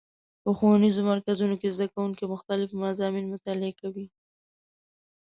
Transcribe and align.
په 0.43 0.49
ښوونیزو 0.57 1.01
مرکزونو 1.11 1.55
کې 1.61 1.73
زدهکوونکي 1.75 2.25
مختلف 2.33 2.69
مضامین 2.85 3.25
مطالعه 3.33 3.73
کوي. 3.81 4.07